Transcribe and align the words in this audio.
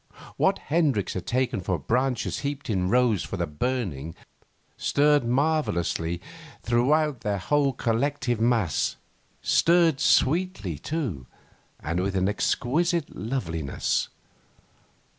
What 0.35 0.57
Hendricks 0.57 1.13
had 1.13 1.27
taken 1.27 1.61
for 1.61 1.77
branches 1.77 2.39
heaped 2.39 2.71
in 2.71 2.89
rows 2.89 3.21
for 3.23 3.37
the 3.37 3.45
burning, 3.45 4.15
stirred 4.75 5.25
marvellously 5.25 6.19
throughout 6.63 7.19
their 7.21 7.37
whole 7.37 7.71
collective 7.71 8.41
mass, 8.41 8.95
stirred 9.43 9.99
sweetly, 9.99 10.79
too, 10.79 11.27
and 11.79 11.99
with 11.99 12.15
an 12.15 12.27
exquisite 12.27 13.15
loveliness. 13.15 14.09